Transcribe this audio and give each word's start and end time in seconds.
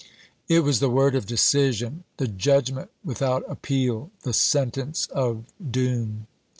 It 0.49 0.61
was 0.61 0.79
the 0.79 0.89
word 0.89 1.13
of 1.13 1.27
decision, 1.27 2.05
the 2.17 2.27
judgment 2.27 2.89
without 3.03 3.43
appeal, 3.47 4.09
the 4.23 4.33
sentence 4.33 5.05
of 5.11 5.45
doom. 5.69 6.25